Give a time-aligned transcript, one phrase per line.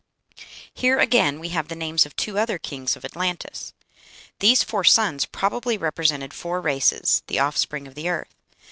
[0.73, 3.71] Here, again, we have the names of two other kings of Atlantis.
[4.39, 8.33] These four sons probably represented four races, the offspring of the earth.